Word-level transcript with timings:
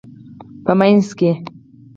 په 0.63 0.71
مینځ 0.79 1.07
کې 1.17 1.31